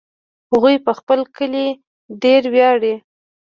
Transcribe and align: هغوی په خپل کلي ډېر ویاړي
هغوی 0.51 0.75
په 0.85 0.91
خپل 0.99 1.19
کلي 1.35 1.67
ډېر 2.23 2.41
ویاړي 2.53 2.95